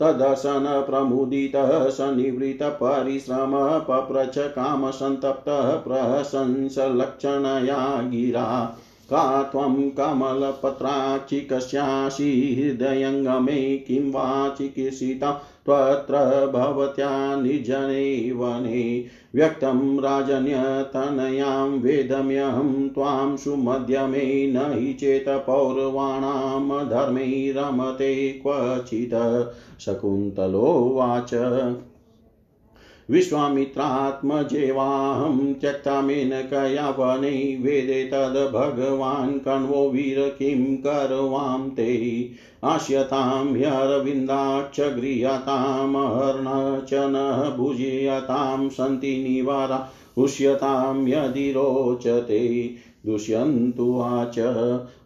[0.00, 8.74] तदर्शनप्रमुदितः सनिवृतपरिश्रम पप्रच कामसन्तप्तः प्रशंसलक्षणया गिरा।
[9.12, 16.14] का त्वं कमलपत्राचिकस्यासि हृदयङ्गमे किं वा चिकित्सिता त्वत्र
[16.52, 19.04] भवत्या निर्जने वने
[19.34, 29.14] व्यक्तं राजन्यतनयां वेदम्यहं त्वां सुमध्यमे न हि चेत् पौरवाणां धर्मै रमते क्वचित्
[29.80, 31.34] शकुन्तलोवाच
[33.10, 42.30] विश्वामित्रात्मजेवाहं त्यक्तामेनकया वने वेदे तद्भगवान् कण्वो वीर किं करवां ते।
[42.64, 49.86] आश्यतां ह्यरविन्दाक्ष गृह्यतामहर्ण च न भुजीयतां सन्ति निवारा।
[50.16, 52.72] उष्यतां यदि रोचते
[53.06, 54.38] दुष्यन्तुवाच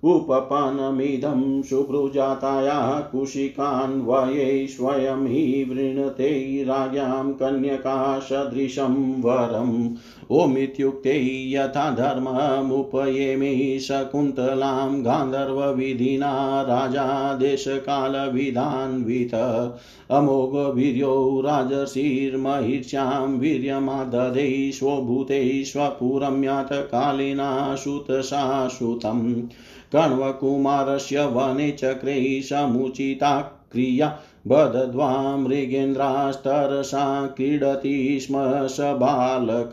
[0.05, 6.31] उपपनमिदं शुभ्रुजातायाः कुशिकान्वये स्वयं हि वृणते
[6.69, 9.77] राज्ञां कन्यकासदृशं वरम्
[10.31, 11.13] ओमित्युक्ते
[11.53, 19.35] यथा धर्ममुपयेमे शकुन्तलां गान्धर्वविधिना राजा देशकालविधान्वित
[20.11, 29.43] अमोघवीर्यो राजर्षिर्महिष्यां वीर्यमादधे स्वभूते स्वपुरं यातकालिना सुतशाश्रुतम्
[29.93, 33.41] कण्वकुमारस्य वने चक्रे समुचिता
[33.73, 39.73] क्रिया बदध्वा मृगेन्द्रास्तरसा क्रीडति स्म स बालक।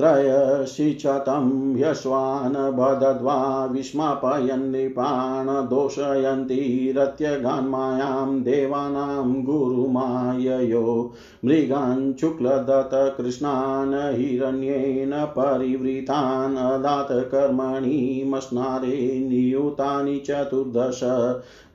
[0.00, 20.18] त्रयशिचतं ह्यश्वान् बदद्वा विस्मापयन् नृपान् दोषयन्तीरत्यगान्मायां देवानां गुरुमाययो। मृगान् शुक्लदत्तकृष्णान् हिरण्येन परिवृतान् अदातकर्मणि मस्नारे नियुतानि
[20.18, 21.00] चतुर्दश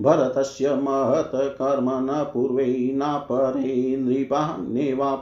[0.01, 3.95] भरतस्य महत्कर्म न पूर्वै न परे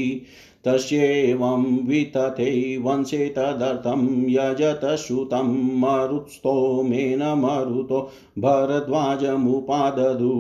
[0.67, 8.01] तस्येवं वितथे वंशे तदर्थं यजत सुतं मरुत्स्तोमेन मरुतो
[8.39, 10.33] भरद्वाजमुपाददु।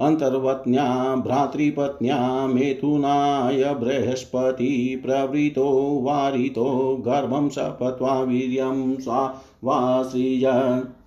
[0.00, 11.01] अन्तर्वत्न्या भ्रातृपत्न्या मेथुनाय बृहस्पति प्रवृतो वारितो गर्भं सपत्वा वीर्यं सा वा सृजन्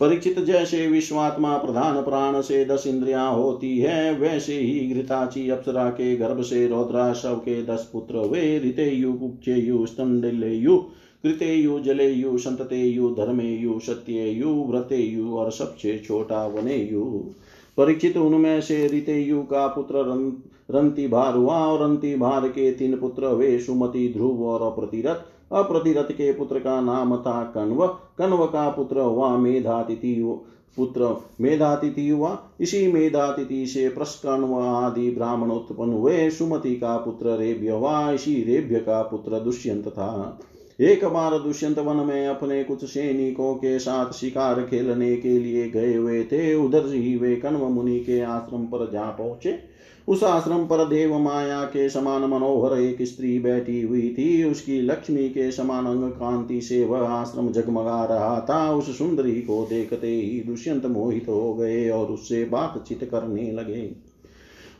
[0.00, 6.16] परीक्षित जैसे विश्वात्मा प्रधान प्राण से दस इंद्रिया होती है, वैसे ही घृताची अप्सरा के
[6.16, 10.76] गर्भ से रौद्रा शव के दस पुत्र, वे ऋतेयु कुक्षेयु स्तंडलेयु,
[11.22, 17.04] कृतेयु, जलेयु, संततेयु, धर्मेयु, सत्येयु, व्रतेयु और सबसे छोटा वनेयु।
[17.76, 19.94] परीक्षित उनमें से ऋतेयु का पुत्र
[20.70, 26.12] रंति भार हुआ और रंति भार के तीन पुत्र, वे सुमति, ध्रुव और अप्रतिरथ अप्रतिरथ
[26.12, 27.86] के पुत्र का नाम था कण्व।
[28.18, 30.14] कण्व का पुत्र हुआ मेधातिथि
[30.76, 37.70] पुत्र मेधातिथि हुआ इसी मेधातिथि से प्रस्कण्व आदि ब्राह्मण उत्पन्न हुए सुमति का पुत्र रेभ्य
[37.70, 40.38] हुआ इसी रेभ्य का पुत्र दुष्यंत था।
[40.80, 45.94] एक बार दुष्यंत वन में अपने कुछ सैनिकों के साथ शिकार खेलने के लिए गए
[45.94, 49.52] हुए थे। उधर ही वे कण्व मुनि के आश्रम पर जा पहुँचे।
[50.10, 55.28] उस आश्रम पर देव माया के समान मनोहर एक स्त्री बैठी हुई थी। उसकी लक्ष्मी
[55.28, 60.40] के समान अंग कांति से वह आश्रम जगमगा रहा था। उस सुंदरी को देखते ही
[60.40, 63.90] दुष्यंत मोहित हो गए और उससे बातचीत करने लगे।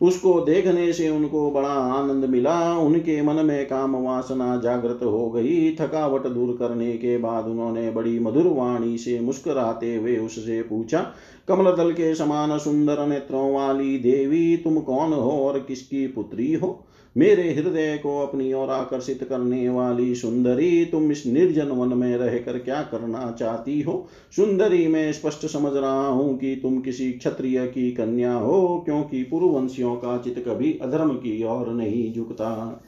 [0.02, 5.76] उसको देखने से उनको बड़ा आनंद मिला। उनके मन में काम वासना जागृत हो गई।
[5.76, 11.06] थकावट दूर करने के बाद उन्होंने बड़ी मधुर वाणी से मुस्कुराते हुए उससे पूछा
[11.50, 16.86] कमल दल के समान सुंदर नेत्रों वाली देवी, तुम कौन हो और किसकी पुत्री हो?
[17.16, 22.58] मेरे हृदय को अपनी ओर आकर्षित करने वाली सुंदरी, तुम इस निर्जन वन में रहकर
[22.58, 24.06] क्या करना चाहती हो?
[24.36, 29.96] सुंदरी, मैं स्पष्ट समझ रहा हूँ कि तुम किसी क्षत्रिय की कन्या हो, क्योंकि पुरुवंशियों
[29.96, 32.82] का चित कभी अधर्म की ओर नहीं झुकता।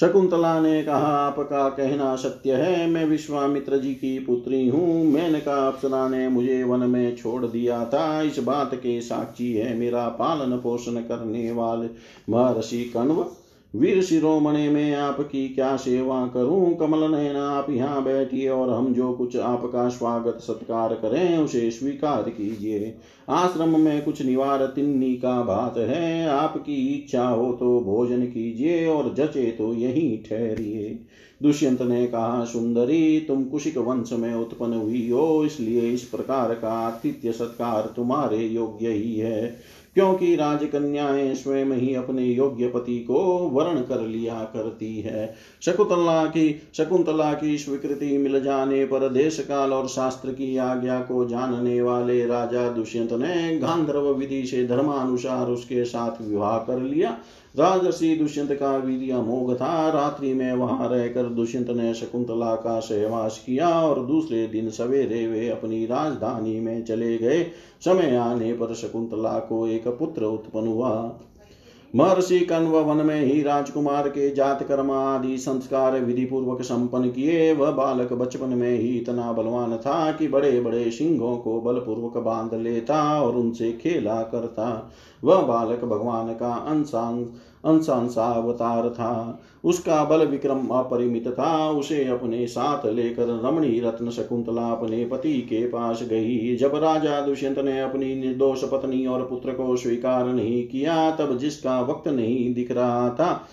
[0.00, 6.08] शकुंतला ने कहा, आपका कहना सत्य है, मैं विश्वामित्र जी की पुत्री हूँ। मेनका अप्सरा
[6.08, 10.92] ने मुझे वन में छोड़ दिया था। इस बात के साक्षी है मेरा पालन पोषण
[10.92, 11.88] करने वाले
[12.32, 13.26] महर्षि कण्व।
[13.74, 16.74] वीर शिरोमणि में आपकी क्या सेवा करूँ?
[16.76, 22.30] कमल नयन आप यहाँ बैठिए और हम जो कुछ आपका स्वागत सत्कार करें, उसे स्वीकार
[22.30, 22.94] कीजिए।
[23.28, 29.14] आश्रम में कुछ निवार तिन्नी का भात है। आपकी इच्छा हो तो भोजन कीजिए और
[29.14, 30.98] जचे तो यही ठहरिए।
[31.42, 36.70] दुष्यंत ने कहा, सुंदरी, तुम कुशिक वंश में उत्पन्न हुई हो, इसलिए इस प्रकार का
[36.78, 39.56] आतिथ्य सत्कार तुम्हारे योग्य ही है।
[39.98, 43.18] क्योंकि राजकन्याएँ स्वयं ही अपने योग्य पति को
[43.48, 49.72] वरण कर लिया करती है। शकुंतला की शकुंतला की स्वीकृति मिल जाने पर देश काल
[49.72, 55.84] और शास्त्र की आज्ञा को जानने वाले राजा दुष्यंत ने गांधर्व विधि से धर्मानुसार उसके
[55.84, 57.16] साथ विवाह कर लिया।
[57.56, 63.42] राजसी दुष्यंत का वीर अमोघ था रात्रि में वहाँ रहकर दुष्यंत ने शकुंतला का सहवास
[63.46, 67.42] किया और दूसरे दिन सवेरे वे अपनी राजधानी में चले गए।
[67.84, 71.20] समय आने पर शकुंतला को एक पुत्र उत्पन्न हुआ।
[71.96, 77.52] महर्षि कण्व वन में ही राजकुमार के जात कर्म आदि संस्कार विधि पूर्वक संपन्न किए।
[77.52, 82.54] वह बालक बचपन में ही इतना बलवान था कि बड़े बड़े सिंहों को बलपूर्वक बाँध
[82.54, 84.90] लेता और उनसे खेला करता।
[85.24, 87.28] वह बालक भगवान का अंशांश
[87.64, 95.04] अंशांशावतार था। उसका बल विक्रम अपरिमित था। उसे अपने साथ लेकर रमणी रत्न शकुंतला अपने
[95.04, 100.26] पति के पास गई। जब राजा दुष्यंत ने अपनी निर्दोष पत्नी और पुत्र को स्वीकार
[100.26, 103.48] नहीं किया, तब जिसका वक्त नहीं दिख रहा था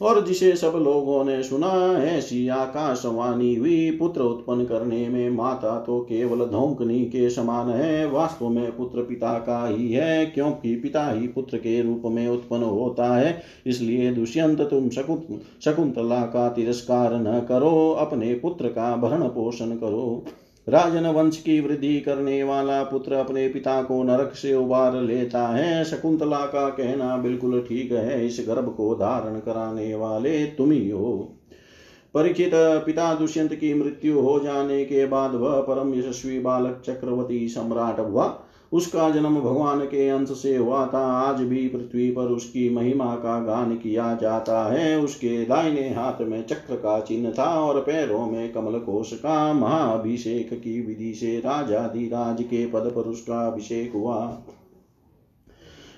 [0.00, 5.78] और जिसे सब लोगों ने सुना है ऐसी आकाशवाणी हुई पुत्र उत्पन्न करने में माता
[5.80, 11.10] तो केवल धोकनी के समान है, वास्तव में पुत्र पिता का ही है, क्योंकि पिता
[11.10, 15.26] ही पुत्र के रूप में उत्पन्न होता है, इसलिए दुष्यंत तुम शकुंत,
[15.64, 20.24] शकुंतला का तिरस्कार न करो, अपने पुत्र का भरण पोषण करो।
[20.70, 25.84] राजन वंश की वृद्धि करने वाला पुत्र अपने पिता को नरक से उबार लेता है।
[25.84, 31.36] शकुंतला का कहना बिल्कुल ठीक है, इस गर्भ को धारण कराने वाले तुम ही हो।
[32.14, 38.00] परीक्षित पिता दुष्यंत की मृत्यु हो जाने के बाद वह परम यशस्वी बालक चक्रवर्ती सम्राट
[38.00, 38.26] हुआ।
[38.72, 43.40] उसका जन्म भगवान के अंश से हुआ था। आज भी पृथ्वी पर उसकी महिमा का
[43.40, 48.52] गान किया जाता है। उसके दाहिने हाथ में चक्र का चिन्ह था और पैरों में
[48.52, 54.42] कमल कोश का महाअभिषेक की विधि से राजाधिराज के पद पर उसका अभिषेक हुआ।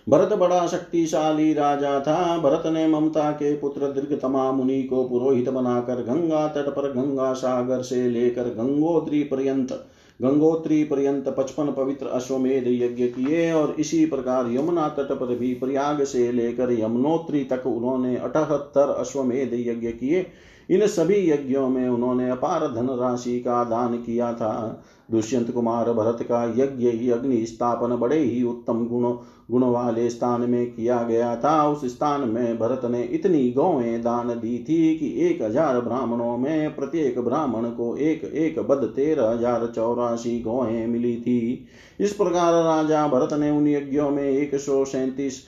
[0.09, 5.95] भरत बड़ा शक्तिशाली राजा था। भरत ने ममता के पुत्र दीर्घतमा मुनि को पुरोहित बनाकर
[5.95, 9.87] गंगा तट पर गंगा सागर से लेकर गंगोत्री पर्यंत
[10.23, 16.03] गंगोत्री पर्यंत पचपन पवित्र अश्वमेध यज्ञ किए और इसी प्रकार यमुना तट पर भी प्रयाग
[16.05, 20.27] से लेकर यमुनोत्री तक उन्होंने अठहत्तर अश्वमेध यज्ञ किए।
[20.71, 26.23] इन सभी यज्ञों में उन्होंने अपार धन राशि का दान किया था। दुष्यंत कुमार भरत
[26.23, 29.13] का यज्ञ ही अग्नि स्थापन बड़े ही उत्तम गुण
[29.53, 34.29] गुण वाले स्थान में किया गया था। उस स्थान में भरत ने इतनी गौएँ दान
[34.29, 39.67] दी थी कि एक हज़ार ब्राह्मणों में प्रत्येक ब्राह्मण को एक एक बद तेरह हज़ार
[39.67, 41.67] चौरासी गौएँ मिली थी।
[42.01, 45.43] इस प्रकार राजा भरत ने उन यज्ञों में एक सौ सैंतीस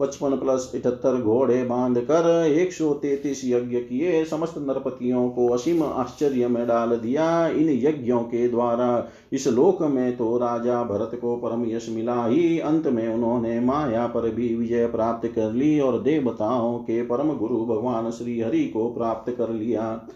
[0.00, 5.82] पचपन प्लस इकहत्तर घोड़े बाँध कर एक सौ तैतीस यज्ञ किए, समस्त नरपतियों को असीम
[5.82, 11.36] आश्चर्य में डाल दिया इन यज्ञों के द्वारा। इस लोक में तो राजा भरत को
[11.36, 16.00] परम यश मिला ही। अंत में उन्होंने माया पर भी विजय प्राप्त कर ली और
[16.02, 20.08] देवताओं के परम गुरु भगवान श्री हरि को प्राप्त कर लिया।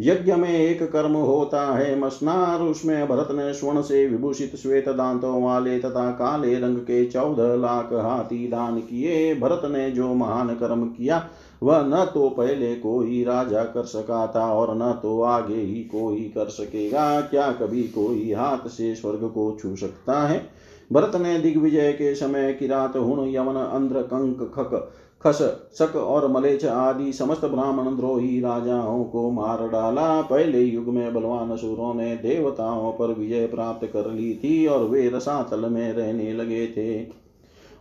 [0.00, 5.42] यज्ञ में एक कर्म होता है। मसनार उसमें भरत ने स्वर्ण से विभूषित श्वेत दांतों
[5.42, 10.84] वाले तथा काले रंग के चौदह लाख हाथी दान किए। भरत ने जो महान कर्म
[10.84, 11.28] किया,
[11.62, 16.32] वह न तो पहले कोई राजा कर सका था और न तो आगे ही कोई
[16.34, 20.48] कर सकेगा। क्या कभी कोई हाथ से स्वर्ग को छू सकता है?
[20.92, 24.92] भरत ने दिग्विजय के समय किरात हुण यमन, अंध्र कंक खक
[25.26, 25.38] खस
[25.78, 31.50] शक और मलेच आदि समस्त ब्राह्मण द्रोही राजाओं को मार डाला। पहले युग में बलवान
[31.50, 36.66] असुरों ने देवताओं पर विजय प्राप्त कर ली थी और वे रसातल में रहने लगे
[36.66, 37.26] थे।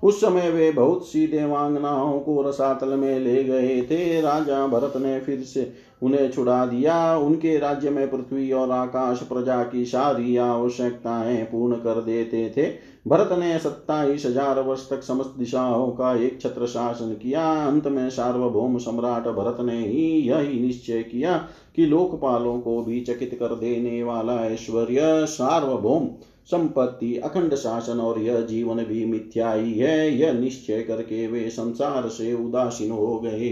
[0.04, 5.20] उस समय वे बहुत सी देवांगनाओं को रसातल में ले गए थे। राजा भरत ने
[5.20, 5.72] फिर से
[6.04, 12.02] उन्हें छुड़ा दिया। उनके राज्य में पृथ्वी और आकाश प्रजा की सारी आवश्यकताएँ पूर्ण कर
[12.02, 17.44] देते थे। भरत ने सत्ताईस हज़ार वर्ष तक समस्त दिशाओं का एक छत्र शासन किया।
[17.68, 21.38] अंत में सार्वभौम सम्राट भरत ने ही यही निश्चय किया
[21.76, 26.08] कि लोकपालों को भी चकित कर देने वाला ऐश्वर्य सार्वभौम
[26.48, 32.10] संपत्ति, अखंड शासन और यह जीवन भी मिथ्या ही है। यह निश्चय करके वे संसार
[32.10, 33.50] से उदासीन हो गए।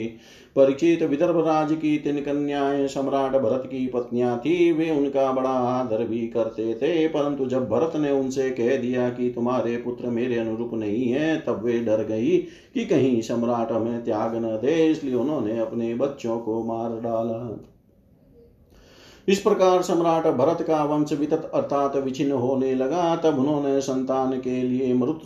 [0.56, 6.04] परिचित विदर्भ राज की तीन कन्याएँ, सम्राट भरत की पत्नियाँ थी। वे उनका बड़ा आदर
[6.04, 10.74] भी करते थे, परंतु जब भरत ने उनसे कह दिया कि तुम्हारे पुत्र मेरे अनुरूप
[10.74, 12.38] नहीं है, तब वे डर गई
[12.74, 17.60] कि कहीं सम्राट हमें त्याग न दे, इसलिए उन्होंने अपने बच्चों को मार डाला।
[19.28, 24.62] इस प्रकार सम्राट भरत का वंश वितत अर्थात विचिन्न होने लगा। तब उन्होंने संतान के
[24.62, 25.22] लिए मरुत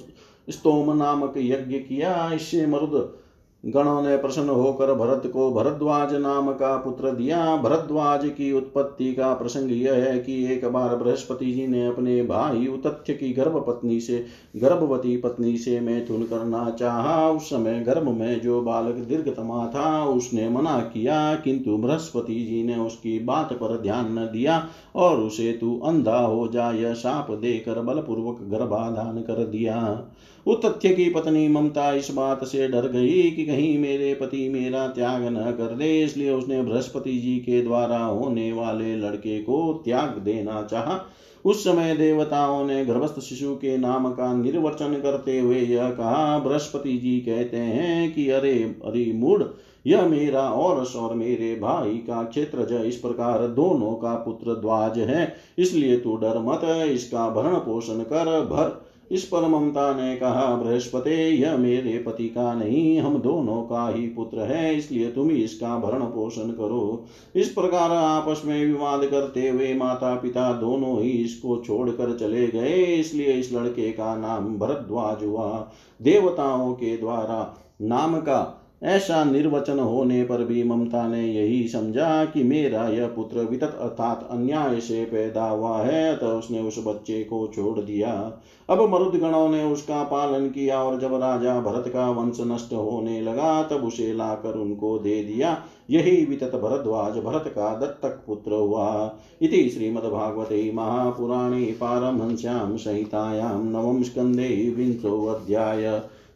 [0.49, 3.17] स्तोम नामक यज्ञ किया। इससे मरुद
[3.63, 9.33] गणों ने प्रसन्न होकर भरत को भरद्वाज नाम का पुत्र दिया। भरद्वाज की उत्पत्ति का
[9.33, 13.99] प्रसंग यह है कि एक बार बृहस्पति जी ने अपने भाई उतथ्य की गर्भ पत्नी
[13.99, 20.05] से, गर्भवती पत्नी से मैथुन करना चाहा। उस समय गर्भ में जो बालक दीर्घतमा था,
[20.05, 25.51] उसने मना किया, किंतु बृहस्पति जी ने उसकी बात पर ध्यान न दिया और उसे
[25.51, 30.07] तू अंधा हो जा, यह शाप देकर बलपूर्वक गर्भाधान कर दिया।
[30.47, 35.23] उतथ्य की पत्नी ममता इस बात से डर गई कि कहीं मेरे पति मेरा त्याग
[35.23, 40.61] न कर दे, इसलिए उसने बृहस्पति जी के द्वारा होने वाले लड़के को त्याग देना
[40.61, 40.99] चाहा।
[41.45, 46.97] उस समय देवताओं ने गर्भस्थ शिशु के नाम का निर्वचन करते हुए यह कहा, बृहस्पति
[46.97, 48.53] जी कहते हैं कि अरे
[48.85, 49.49] अरे मूड
[49.85, 55.33] यह मेरा और और मेरे भाई का क्षेत्र इस प्रकार दोनों का पुत्र द्वाज है,
[55.57, 61.11] इसलिए तू डर मत, इसका भरण पोषण कर, भर। इस पर ममता ने कहा, बृहस्पति,
[61.11, 66.03] यह मेरे पति का नहीं, हम दोनों का ही पुत्र है, इसलिए तुम इसका भरण
[66.03, 67.05] पोषण करो।
[67.35, 72.83] इस प्रकार आपस में विवाद करते हुए माता पिता दोनों ही इसको छोड़कर चले गए,
[72.83, 80.23] इसलिए इस लड़के का नाम भरद्वाज हुआ। देवताओं के द्वारा नाम का ऐसा निर्वचन होने
[80.23, 85.49] पर भी ममता ने यही समझा कि मेरा यह पुत्र वितत अर्थात अन्याय से पैदा
[85.49, 90.83] हुआ है, अतः उसने उस बच्चे को छोड़ दिया। अब मरुदगणों ने उसका पालन किया
[90.83, 95.63] और जब राजा भरत का वंश नष्ट होने लगा, तब उसे लाकर उनको दे दिया।
[95.89, 104.73] यही वितत भरद्वाज भरत का दत्तक पुत्र हुआ। इति श्रीमद्भागवते महापुराणे पारमहंस्यां संहितायां नवम स्कन्धे
[104.77, 106.01] विंशोऽध्याय।